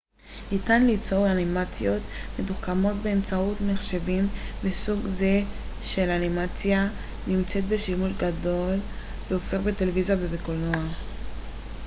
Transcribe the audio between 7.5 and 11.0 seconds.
בשימוש גדל והולך בטלוויזיה ובקולנוע